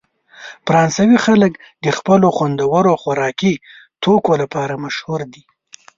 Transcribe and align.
فرانسوي 0.67 1.17
خلک 1.25 1.51
د 1.83 1.85
خپلو 1.97 2.27
خوندورو 2.37 2.91
خوراکي 3.01 3.53
توکو 4.03 4.31
لپاره 4.41 4.81
مشهوره 4.83 5.25
دي. 5.33 5.43